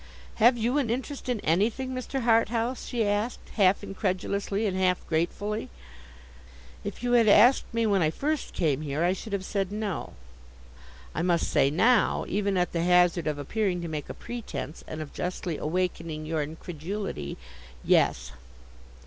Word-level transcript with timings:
'Have 0.37 0.57
you 0.57 0.79
an 0.79 0.89
interest 0.89 1.29
in 1.29 1.39
anything, 1.41 1.91
Mr. 1.91 2.21
Harthouse?' 2.23 2.87
she 2.87 3.05
asked, 3.05 3.49
half 3.53 3.83
incredulously 3.83 4.65
and 4.65 4.75
half 4.75 5.05
gratefully. 5.05 5.69
'If 6.83 7.03
you 7.03 7.11
had 7.11 7.27
asked 7.27 7.71
me 7.71 7.85
when 7.85 8.01
I 8.01 8.09
first 8.09 8.51
came 8.55 8.81
here, 8.81 9.03
I 9.03 9.13
should 9.13 9.31
have 9.31 9.45
said 9.45 9.71
no. 9.71 10.13
I 11.13 11.21
must 11.21 11.47
say 11.47 11.69
now—even 11.69 12.57
at 12.57 12.71
the 12.71 12.81
hazard 12.81 13.27
of 13.27 13.37
appearing 13.37 13.79
to 13.83 13.87
make 13.87 14.09
a 14.09 14.15
pretence, 14.15 14.83
and 14.87 15.01
of 15.03 15.13
justly 15.13 15.57
awakening 15.57 16.25
your 16.25 16.41
incredulity—yes. 16.41 18.31